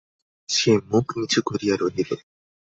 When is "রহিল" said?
1.75-2.09